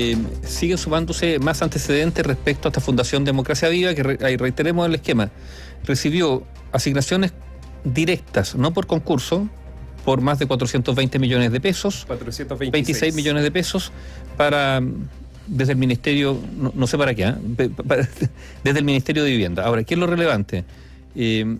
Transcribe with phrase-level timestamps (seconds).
[0.00, 5.28] Eh, siguen sumándose más antecedentes respecto a esta Fundación Democracia Viva, que reiteremos el esquema,
[5.84, 7.32] recibió asignaciones
[7.82, 9.48] directas, no por concurso,
[10.04, 12.06] por más de 420 millones de pesos,
[12.70, 13.90] 26 millones de pesos
[14.36, 14.80] para
[15.48, 16.38] desde el Ministerio,
[16.76, 17.36] no, sé para qué, ¿ah?
[18.62, 19.64] desde el Ministerio de Vivienda.
[19.64, 20.64] Ahora, ¿qué es lo relevante?
[21.16, 21.58] Eh,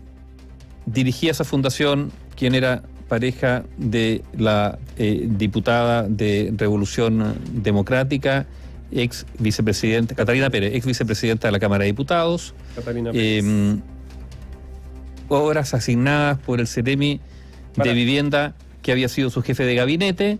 [0.87, 8.47] dirigía esa fundación quien era pareja de la eh, diputada de Revolución Democrática,
[8.93, 12.55] ex vicepresidenta, Catalina Pérez, ex vicepresidenta de la Cámara de Diputados.
[12.77, 13.45] Catalina Pérez.
[13.45, 13.81] Em,
[15.29, 17.21] obras asignadas por el CEREMI
[17.77, 20.39] de Vivienda, que había sido su jefe de gabinete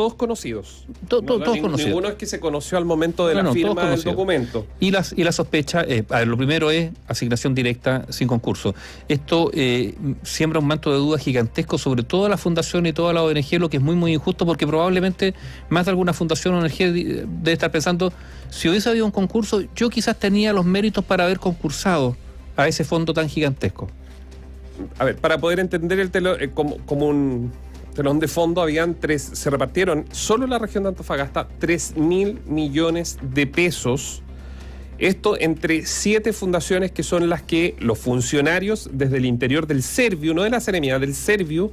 [0.00, 0.86] todos conocidos.
[1.08, 1.88] todos conocidos.
[1.88, 4.66] Ninguno es que se conoció al momento de la firma del documento.
[4.80, 8.74] Y, las, y la sospecha, eh, a ver, lo primero es asignación directa sin concurso.
[9.08, 13.22] Esto eh, siembra un manto de dudas gigantesco sobre toda la fundación y toda la
[13.22, 15.34] ONG, lo que es muy, muy injusto porque probablemente
[15.68, 18.10] más de alguna fundación o ONG debe estar pensando,
[18.48, 22.16] si hubiese habido un concurso, yo quizás tenía los méritos para haber concursado
[22.56, 23.90] a ese fondo tan gigantesco.
[24.98, 27.52] A ver, para poder entender el telo, eh, como, como un
[28.00, 32.40] telón de fondo habían tres, se repartieron solo en la región de Antofagasta 3 mil
[32.46, 34.22] millones de pesos.
[34.96, 40.32] Esto entre siete fundaciones que son las que los funcionarios desde el interior del Servio,
[40.32, 41.72] no de la Seremia, del Servio,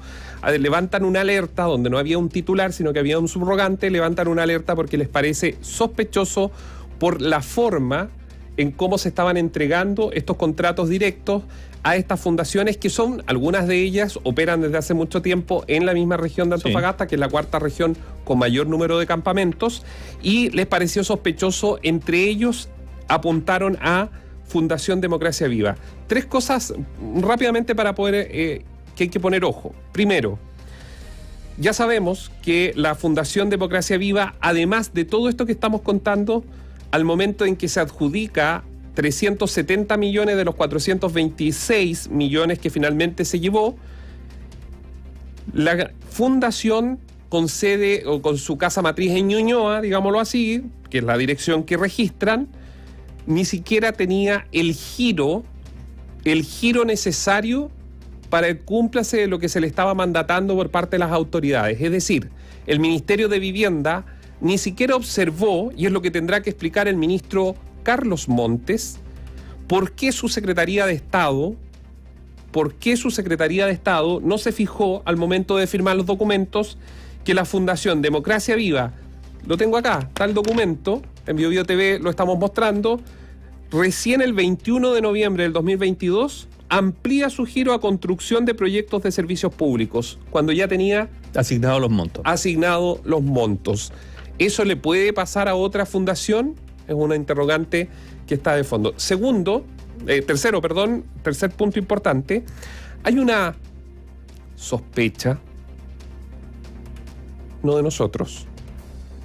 [0.60, 4.44] levantan una alerta donde no había un titular, sino que había un subrogante, levantan una
[4.44, 6.52] alerta porque les parece sospechoso
[7.00, 8.10] por la forma
[8.58, 11.44] en cómo se estaban entregando estos contratos directos
[11.88, 15.94] a estas fundaciones que son, algunas de ellas operan desde hace mucho tiempo en la
[15.94, 19.84] misma región de Antofagasta, que es la cuarta región con mayor número de campamentos,
[20.22, 22.68] y les pareció sospechoso, entre ellos
[23.08, 24.10] apuntaron a
[24.48, 25.78] Fundación Democracia Viva.
[26.08, 26.74] Tres cosas
[27.22, 28.64] rápidamente para poder, eh,
[28.98, 29.74] que hay que poner ojo.
[29.94, 30.38] Primero,
[31.58, 36.44] ya sabemos que la Fundación Democracia Viva, además de todo esto que estamos contando,
[36.92, 38.66] al momento en que se adjudica
[38.98, 43.76] 370 millones de los 426 millones que finalmente se llevó.
[45.54, 46.98] La fundación
[47.30, 51.64] con sede o con su casa matriz en Ñuñoa, digámoslo así, que es la dirección
[51.64, 52.48] que registran,
[53.28, 55.44] ni siquiera tenía el giro,
[56.24, 57.70] el giro necesario
[58.32, 61.80] para el cúmplase de lo que se le estaba mandatando por parte de las autoridades.
[61.80, 62.32] Es decir,
[62.66, 64.08] el Ministerio de Vivienda
[64.42, 67.56] ni siquiera observó, y es lo que tendrá que explicar el ministro
[67.88, 69.00] Carlos Montes
[69.68, 71.56] por qué su Secretaría de Estado,
[72.52, 76.78] por qué su Secretaría de Estado no se fijó al momento de firmar los documentos
[77.24, 78.92] que la Fundación Democracia Viva,
[79.46, 83.00] lo tengo acá, está el documento, en BioBio TV lo estamos mostrando,
[83.72, 89.14] recién el 21 de noviembre del 2022 amplía su giro a construcción de proyectos de
[89.14, 92.22] servicios públicos, cuando ya tenía asignado los montos.
[92.26, 93.94] Asignado los montos.
[94.40, 96.67] ¿Eso le puede pasar a otra fundación?
[96.88, 97.90] Es una interrogante
[98.26, 98.94] que está de fondo.
[98.98, 99.66] Segundo,
[100.08, 102.44] eh, tercero, perdón, tercer punto importante,
[103.04, 103.56] hay una
[104.56, 105.40] sospecha,
[107.64, 108.48] no de nosotros,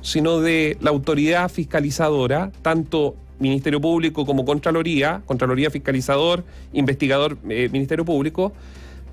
[0.00, 8.04] sino de la autoridad fiscalizadora, tanto Ministerio Público como Contraloría, Contraloría Fiscalizador, Investigador, eh, Ministerio
[8.04, 8.52] Público,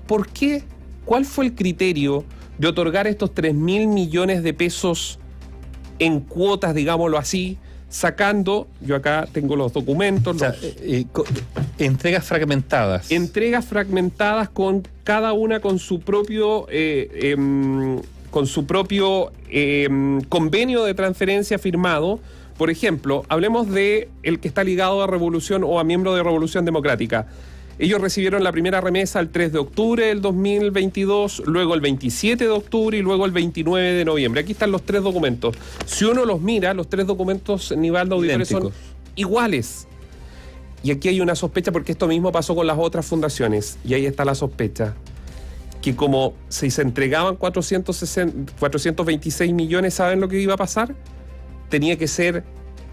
[0.06, 0.62] ¿por qué?
[1.04, 2.24] ¿Cuál fue el criterio
[2.58, 5.18] de otorgar estos 3 mil millones de pesos
[5.98, 7.58] en cuotas, digámoslo así,
[7.90, 10.40] sacando, yo acá tengo los documentos.
[10.40, 11.06] Eh, eh,
[11.78, 13.10] entregas fragmentadas.
[13.10, 20.84] Entregas fragmentadas con cada una con su propio, eh, em, con su propio em, convenio
[20.84, 22.20] de transferencia firmado.
[22.56, 26.64] Por ejemplo, hablemos de el que está ligado a Revolución o a miembro de Revolución
[26.64, 27.26] Democrática.
[27.80, 32.50] Ellos recibieron la primera remesa el 3 de octubre del 2022, luego el 27 de
[32.50, 34.42] octubre y luego el 29 de noviembre.
[34.42, 35.56] Aquí están los tres documentos.
[35.86, 38.70] Si uno los mira, los tres documentos, nivel de auditores son
[39.16, 39.88] iguales.
[40.82, 43.78] Y aquí hay una sospecha porque esto mismo pasó con las otras fundaciones.
[43.82, 44.94] Y ahí está la sospecha.
[45.80, 50.94] Que como si se entregaban 460, 426 millones, ¿saben lo que iba a pasar?
[51.70, 52.44] Tenía que ser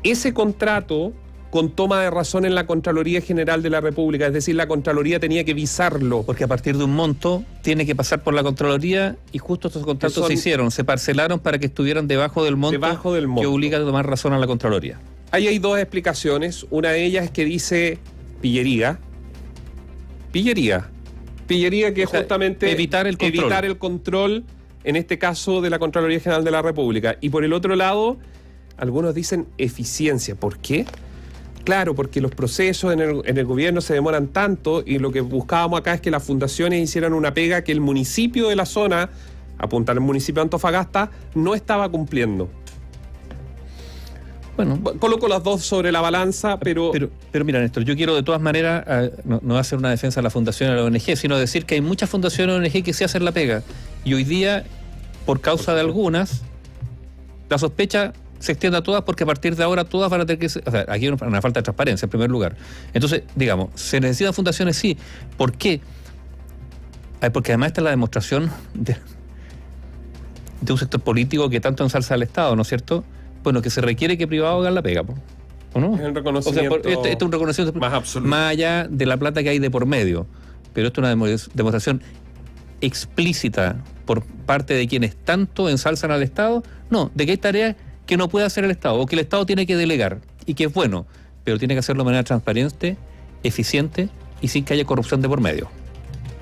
[0.03, 1.11] ese contrato
[1.49, 5.19] con toma de razón en la Contraloría General de la República, es decir, la Contraloría
[5.19, 6.23] tenía que visarlo.
[6.23, 9.83] Porque a partir de un monto tiene que pasar por la Contraloría y justo estos
[9.83, 13.41] contratos se hicieron, se parcelaron para que estuvieran debajo del monto, debajo del monto.
[13.41, 14.99] que obliga a tomar razón a la Contraloría.
[15.31, 17.99] Ahí hay dos explicaciones, una de ellas es que dice
[18.41, 18.99] pillería,
[20.31, 20.89] pillería,
[21.47, 23.39] pillería que es justamente evitar el, control.
[23.39, 24.43] evitar el control,
[24.83, 27.17] en este caso de la Contraloría General de la República.
[27.19, 28.17] Y por el otro lado,
[28.77, 30.35] algunos dicen eficiencia.
[30.35, 30.85] ¿Por qué?
[31.67, 35.95] Claro, porque los procesos en el, gobierno se demoran tanto y lo que buscábamos acá
[35.95, 39.09] es que las fundaciones hicieran una pega que el municipio de la zona,
[39.57, 42.49] apunta al municipio de Antofagasta, no estaba cumpliendo.
[44.55, 46.91] Bueno, coloco las dos sobre la balanza, pero...
[46.93, 47.09] pero...
[47.33, 50.23] Pero, mira, Néstor, yo quiero de todas maneras, eh, no, no hacer una defensa de
[50.23, 53.25] la fundación de la ONG, sino decir que hay muchas fundaciones ONG que se hacen
[53.25, 53.61] la pega.
[54.05, 54.63] Y hoy día,
[55.25, 56.43] por causa de algunas,
[57.49, 60.39] la sospecha se extiende a todas porque a partir de ahora todas van a tener
[60.39, 60.45] que...
[60.45, 62.55] O sea, aquí hay una falta de transparencia en primer lugar.
[62.93, 64.97] Entonces, digamos, se necesitan fundaciones, sí.
[65.37, 65.81] ¿Por qué?
[67.33, 68.95] Porque además está la demostración de,
[70.61, 73.03] de un sector político que tanto ensalza al Estado, ¿no es cierto?
[73.43, 75.03] Bueno, que se requiere que privados hagan la pega,
[75.73, 75.95] ¿o no?
[75.95, 78.29] Es el reconocimiento o sea, este, este, es un reconocimiento más absoluto.
[78.29, 80.27] Más allá de la plata que hay de por medio.
[80.73, 82.03] Pero esto es una demostración
[82.81, 87.75] explícita por parte de quienes tanto ensalzan al Estado, no, de que hay tareas
[88.07, 90.63] que no puede hacer el Estado o que el Estado tiene que delegar y que
[90.65, 91.05] es bueno,
[91.43, 92.97] pero tiene que hacerlo de manera transparente,
[93.43, 94.09] eficiente
[94.41, 95.69] y sin que haya corrupción de por medio,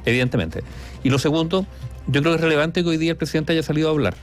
[0.06, 0.64] evidentemente.
[1.04, 1.66] Y lo segundo,
[2.08, 4.16] yo creo que es relevante que hoy día el presidente haya salido a hablar.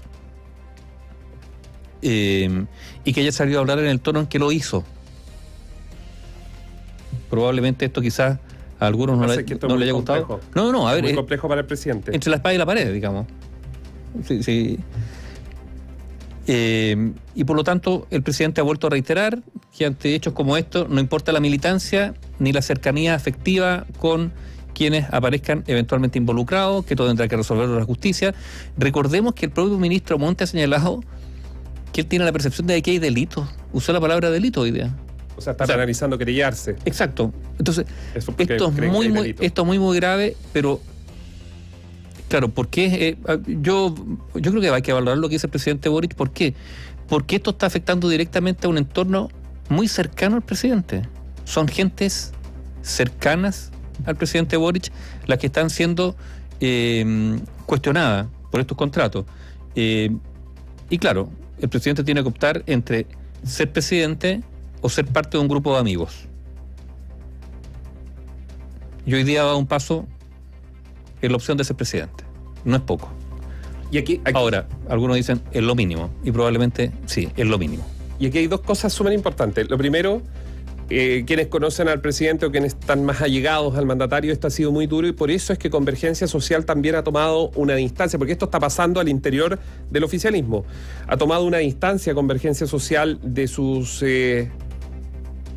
[2.00, 2.64] Eh,
[3.04, 4.84] y que haya salido a hablar en el tono en que lo hizo.
[7.30, 8.38] Probablemente esto quizás
[8.78, 10.40] a algunos no, le, haya gustado.
[10.54, 11.04] No, no, a ver.
[11.04, 12.12] Es muy complejo para el presidente.
[12.14, 13.26] Entre la espada y la pared, digamos.
[14.26, 14.78] Sí, sí.
[16.46, 19.40] Eh, y por lo tanto, el presidente ha vuelto a reiterar
[19.76, 24.32] que ante hechos como estos no importa la militancia ni la cercanía afectiva con
[24.74, 28.34] quienes aparezcan eventualmente involucrados, que todo tendrá que resolverlo la justicia.
[28.76, 31.02] Recordemos que el propio ministro Monte ha señalado
[31.92, 33.48] que él tiene la percepción de que hay delitos.
[33.72, 34.94] Usó la palabra delito hoy día.
[35.36, 36.76] O sea, está analizando querellarse.
[36.84, 37.32] Exacto.
[37.58, 40.80] Entonces, esto es, muy, muy, esto es muy, muy grave, pero
[42.32, 42.86] claro, ¿por qué?
[42.86, 43.94] Eh, ah, yo,
[44.34, 46.14] yo creo que hay que valorar lo que dice el presidente Boric.
[46.14, 46.54] ¿Por qué?
[47.06, 49.28] Porque esto está afectando directamente a un entorno
[49.68, 51.02] muy cercano al presidente.
[51.44, 52.32] Son gentes
[52.80, 53.70] cercanas
[54.06, 54.90] al presidente Boric
[55.26, 56.16] las que están siendo
[56.60, 59.26] eh, cuestionadas por estos contratos.
[59.74, 60.10] Eh,
[60.88, 61.28] y claro,
[61.60, 63.06] el presidente tiene que optar entre
[63.44, 64.40] ser presidente
[64.80, 66.26] o ser parte de un grupo de amigos.
[69.04, 70.06] Y hoy día va un paso
[71.22, 72.24] en la opción de ser presidente.
[72.64, 73.08] No es poco.
[73.90, 76.10] Y aquí, Ahora, algunos dicen es lo mínimo.
[76.24, 77.86] Y probablemente sí, es lo mínimo.
[78.18, 79.68] Y aquí hay dos cosas súper importantes.
[79.68, 80.22] Lo primero
[80.94, 84.72] eh, quienes conocen al presidente o quienes están más allegados al mandatario, esto ha sido
[84.72, 88.32] muy duro y por eso es que Convergencia Social también ha tomado una distancia, porque
[88.32, 89.58] esto está pasando al interior
[89.90, 90.66] del oficialismo.
[91.06, 94.50] Ha tomado una distancia Convergencia Social de sus eh,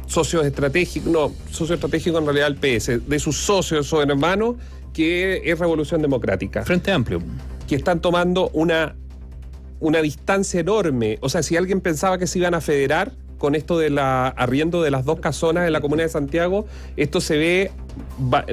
[0.06, 4.56] socios estratégicos, no, socio estratégico en realidad el PS, de sus socios o hermanos,
[4.96, 6.64] que es Revolución Democrática.
[6.64, 7.22] Frente Amplio.
[7.68, 8.96] Que están tomando una,
[9.82, 11.18] una distancia enorme.
[11.20, 14.82] O sea, si alguien pensaba que se iban a federar, con esto de la arriendo
[14.82, 16.66] de las dos casonas en la comuna de Santiago,
[16.96, 17.72] esto se ve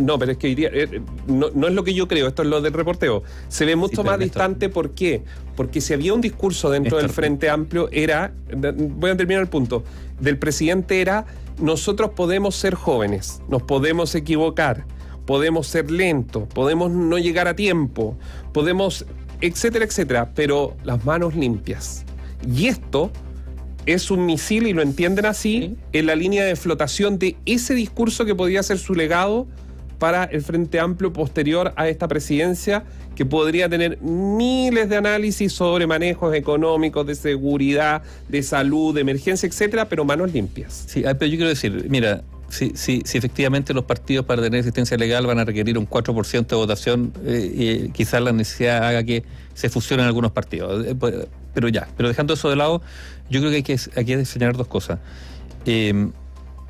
[0.00, 2.72] no, pero es que eh, no, es lo que yo creo, esto es lo del
[2.72, 3.22] reporteo.
[3.48, 5.22] Se ve mucho más distante, ¿por qué?
[5.56, 9.84] Porque si había un discurso dentro del Frente Amplio, era, voy a terminar el punto,
[10.20, 11.26] del presidente era,
[11.60, 14.84] nosotros podemos ser jóvenes, nos podemos equivocar,
[15.26, 18.16] podemos ser lentos, podemos no llegar a tiempo,
[18.52, 19.06] podemos,
[19.40, 22.04] etcétera, etcétera, pero las manos limpias.
[22.46, 23.10] Y esto
[23.86, 28.24] es un misil, y lo entienden así, en la línea de flotación de ese discurso
[28.24, 29.46] que podría ser su legado
[29.98, 32.84] para el Frente Amplio posterior a esta presidencia,
[33.14, 39.46] que podría tener miles de análisis sobre manejos económicos, de seguridad, de salud, de emergencia,
[39.46, 40.84] etcétera, pero manos limpias.
[40.86, 44.98] Sí, pero yo quiero decir, mira, si, si, si efectivamente los partidos para tener existencia
[44.98, 49.24] legal van a requerir un 4% de votación, eh, y quizás la necesidad haga que
[49.54, 50.86] se fusionen algunos partidos.
[50.86, 51.14] Eh, pues,
[51.54, 52.82] pero ya, pero dejando eso de lado,
[53.30, 54.98] yo creo que hay que, hay que señalar dos cosas.
[55.64, 56.10] Eh,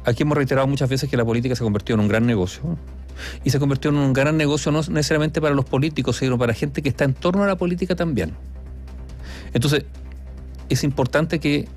[0.05, 2.79] aquí hemos reiterado muchas veces que la política se convirtió en un gran negocio.
[3.43, 6.81] Y se convirtió en un gran negocio no necesariamente para los políticos, sino para gente
[6.81, 8.35] que está en torno a la política también.
[9.53, 9.85] Entonces,
[10.69, 11.69] es importante que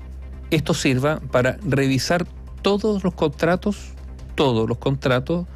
[0.50, 2.24] esto sirva para revisar
[2.62, 3.95] todos los contratos,
[4.36, 5.46] todos los contratos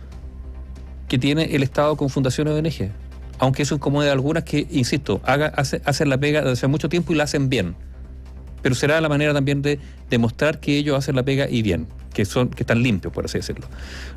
[1.08, 2.90] que tiene el Estado con fundaciones ONG
[3.40, 7.14] aunque eso incomode a algunas que, insisto, haga, hacen la pega desde hace mucho tiempo
[7.14, 7.74] y la hacen bien.
[8.60, 12.26] Pero será la manera también de demostrar que ellos hacen la pega y bien, que,
[12.26, 13.66] son, que están limpios, por así decirlo.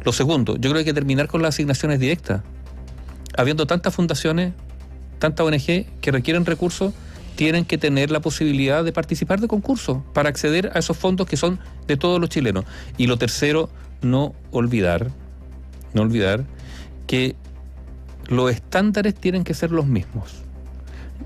[0.03, 2.41] Lo segundo, yo creo que hay que terminar con las asignaciones directas.
[3.38, 4.51] Habiendo tantas fundaciones,
[5.20, 6.93] tantas ONG que requieren recursos,
[7.38, 11.38] tienen que tener la posibilidad de participar de concursos para acceder a esos fondos que
[11.38, 12.65] son de todos los chilenos.
[12.98, 13.70] Y lo tercero,
[14.04, 15.10] no olvidar,
[15.94, 16.46] no olvidar
[17.08, 17.36] que
[18.28, 20.44] los estándares tienen que ser los mismos.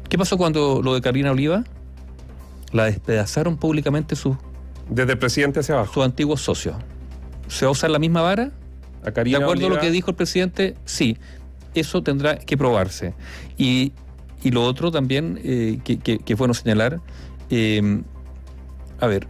[0.10, 1.64] ¿Qué pasó cuando lo de Carolina Oliva?
[2.72, 4.38] La despedazaron públicamente sus...
[4.90, 5.94] Desde el presidente hacia abajo.
[5.94, 6.76] Sus antiguos socios.
[7.48, 8.52] ¿Se va a usar la misma vara?
[9.04, 11.18] A de acuerdo a lo que dijo el presidente, sí.
[11.76, 13.14] Eso tendrá que probarse.
[13.58, 13.94] Y,
[14.44, 17.00] lo otro también, eh, que, que, bueno señalar,
[17.50, 18.02] eh,
[19.00, 19.28] a ver,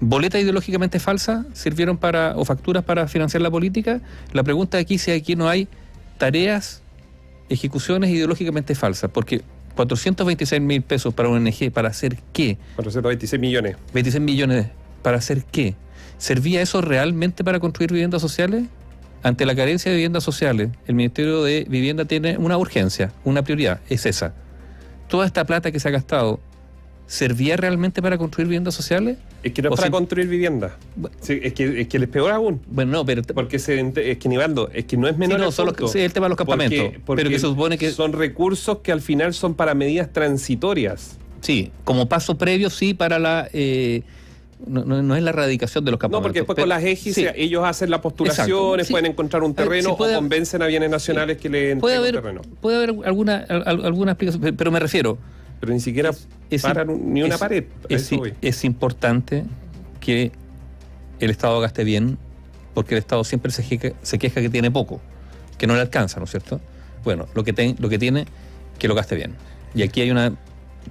[0.00, 4.00] boletas ideológicamente falsas sirvieron para, o facturas para financiar la política.
[4.32, 5.68] La pregunta aquí es si aquí no hay
[6.18, 6.82] tareas,
[7.48, 9.42] ejecuciones ideológicamente falsas, porque
[9.74, 12.58] 426 mil pesos para un ONG, ¿para hacer qué?
[12.76, 13.76] 426 millones.
[13.92, 14.66] 26 millones,
[15.02, 15.74] ¿para hacer qué?
[16.18, 18.64] ¿Servía eso realmente para construir viviendas sociales?
[19.22, 23.80] Ante la carencia de viviendas sociales, el Ministerio de Vivienda tiene una urgencia, una prioridad,
[23.88, 24.34] es esa.
[25.08, 26.40] Toda esta plata que se ha gastado,
[27.06, 29.18] ¿servía realmente para construir viviendas sociales?
[29.42, 30.72] Es que no es para construir viviendas.
[31.28, 32.60] es, que, es que peor aún.
[32.66, 33.22] Bueno, no, pero.
[33.22, 35.38] Porque se, es que Nivaldo, es que no es menor.
[35.38, 36.92] Sí, no, solo, el tema de los campamentos.
[37.06, 37.90] pero que se supone que.
[37.90, 41.18] Son recursos que al final son para medidas transitorias.
[41.40, 43.48] Sí, como paso previo, sí, para la.
[43.52, 44.02] Eh,
[44.66, 46.22] no, es la eradicación de los campamentos.
[46.22, 49.96] No, porque después con las EGIS ellos hacen las postulaciones, pueden encontrar un terreno o
[49.96, 52.42] convencen a bienes nacionales que le entreguen un terreno.
[52.62, 55.18] Puede haber alguna, alguna explicación, pero me refiero.
[55.64, 56.10] Pero ni siquiera
[56.50, 57.64] es, paran ni una pared.
[57.88, 59.44] Es, importante
[59.98, 60.30] que
[61.20, 62.18] el Estado gaste bien,
[62.74, 65.00] porque el Estado siempre se queja, se queja que tiene poco,
[65.56, 66.60] que no le alcanza, ¿no es cierto?
[67.02, 68.26] Bueno, lo que, lo que tiene,
[68.78, 69.36] que lo gaste bien.
[69.74, 70.34] Y aquí hay una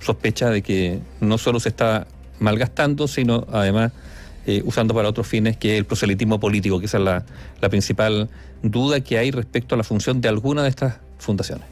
[0.02, 2.08] sospecha de que no solo se está
[2.40, 3.92] malgastando, sino además
[4.48, 7.26] eh, usando para otros fines, que es el proselitismo político, que esa es la,
[7.62, 8.28] la principal
[8.64, 11.68] duda que hay respecto a la función de alguna de estas fundaciones.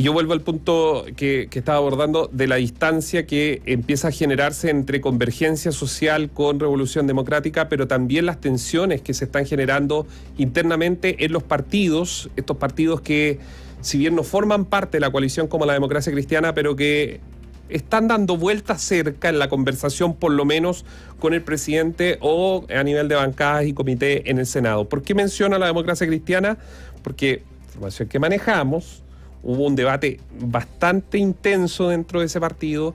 [0.00, 4.10] Y yo vuelvo al punto que, que, estaba abordando de la distancia que empieza a
[4.10, 10.06] generarse entre convergencia social con revolución democrática, pero también las tensiones que se están generando
[10.38, 13.40] internamente en los partidos, estos partidos que
[13.82, 17.20] si bien no forman parte de la coalición como la democracia cristiana, pero que
[17.68, 20.86] están dando vueltas cerca en la conversación, por lo menos
[21.18, 24.88] con el presidente o a nivel de bancadas y comité en el Senado.
[24.88, 26.56] ¿Por qué menciona la democracia cristiana?
[27.02, 29.02] Porque información que manejamos,
[29.42, 32.94] hubo un debate bastante intenso dentro de ese partido,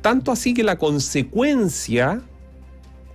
[0.00, 2.20] tanto así que la consecuencia,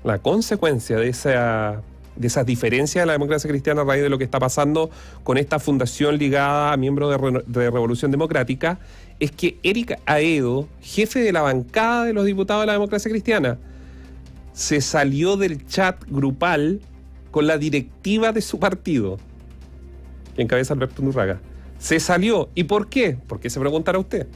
[0.04, 1.82] la consecuencia de esa
[2.20, 4.92] de esas diferencias de la democracia cristiana a raíz de lo que está pasando
[5.24, 7.10] con esta fundación ligada a miembros
[7.48, 8.78] de, Revolución Democrática,
[9.22, 13.58] es que Eric Aedo, jefe de la bancada de los diputados de la democracia cristiana,
[14.52, 16.82] se salió del chat grupal
[17.32, 19.18] con la directiva de su partido,
[20.36, 21.40] que encabeza Alberto Nurraga.
[21.80, 22.50] Se salió.
[22.54, 23.18] ¿Y por qué?
[23.28, 24.28] Porque se preguntará usted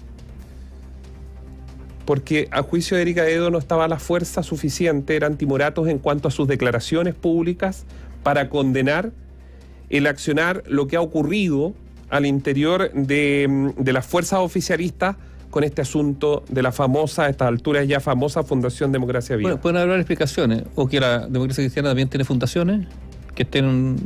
[2.05, 6.27] porque a juicio de Erika Edo no estaba la fuerza suficiente, eran timoratos en cuanto
[6.27, 7.85] a sus declaraciones públicas
[8.23, 9.11] para condenar
[9.89, 11.73] el accionar lo que ha ocurrido
[12.09, 15.15] al interior de, las fuerzas oficialistas
[15.49, 19.51] con este asunto de la famosa, a estas alturas ya famosa Fundación Democracia Viva.
[19.51, 22.87] Bueno, pueden haber explicaciones, o que la democracia cristiana también tiene fundaciones
[23.35, 23.97] que estén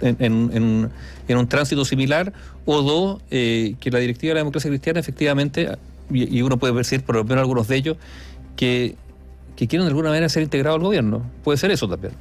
[0.00, 0.90] en,
[1.36, 2.32] un tránsito similar,
[2.64, 5.76] o dos, eh, que la directiva de la democracia cristiana efectivamente
[6.10, 7.96] y, uno puede decir, por lo menos algunos de ellos,
[8.56, 8.96] que,
[9.56, 11.22] que quieren de alguna manera ser integrados al gobierno.
[11.44, 12.12] Puede ser eso también.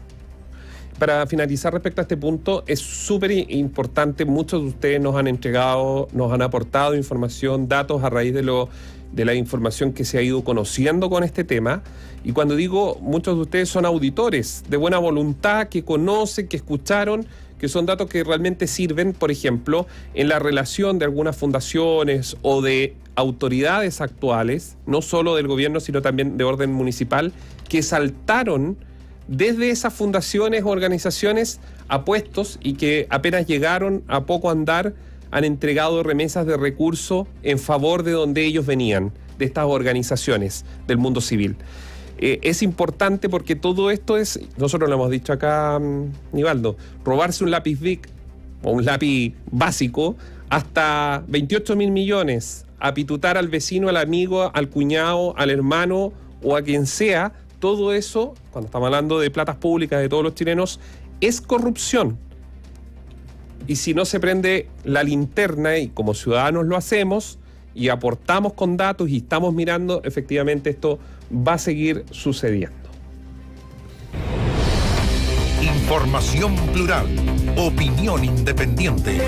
[1.00, 6.10] Para finalizar respecto a este punto, es súper importante, muchos de ustedes nos han entregado,
[6.12, 8.68] nos han aportado información, datos a raíz de lo
[9.14, 11.82] de la información que se ha ido conociendo con este tema.
[12.24, 17.26] Y cuando digo muchos de ustedes son auditores de buena voluntad, que conocen, que escucharon,
[17.58, 22.62] que son datos que realmente sirven, por ejemplo, en la relación de algunas fundaciones o
[22.62, 27.32] de autoridades actuales, no solo del gobierno, sino también de orden municipal,
[27.70, 28.78] que saltaron
[29.30, 34.94] desde esas fundaciones o organizaciones a puestos y que apenas llegaron a poco andar
[35.32, 40.98] han entregado remesas de recursos en favor de donde ellos venían, de estas organizaciones del
[40.98, 41.56] mundo civil.
[42.18, 47.44] Eh, es importante porque todo esto es, nosotros lo hemos dicho acá, mm, Nivaldo, robarse
[47.44, 48.02] un lápiz big
[48.64, 50.18] o un lápiz básico
[50.50, 56.64] hasta 28 mil millones apitutar al vecino, al amigo, al cuñado, al hermano o a
[56.64, 60.80] quien sea, todo eso, cuando estamos hablando de platas públicas de todos los chilenos,
[61.22, 62.18] es corrupción.
[63.68, 67.38] Y si no se prende la linterna y como ciudadanos lo hacemos
[67.76, 71.00] y aportamos con datos y estamos mirando, efectivamente esto
[71.32, 72.78] va a seguir sucediendo.
[75.62, 77.08] Información plural,
[77.58, 79.22] opinión independiente.